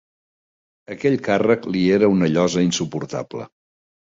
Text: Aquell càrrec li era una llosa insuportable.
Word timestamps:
Aquell 0.95 1.17
càrrec 1.27 1.67
li 1.75 1.83
era 1.99 2.09
una 2.15 2.31
llosa 2.33 2.65
insuportable. 2.71 3.49